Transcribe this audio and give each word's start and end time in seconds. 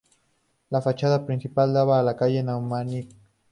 La 0.71 0.81
fachada 0.81 1.27
principal 1.27 1.75
daba 1.75 1.99
a 1.99 2.01
la 2.07 2.17
calle 2.17 2.41
Numancia. 2.41 3.07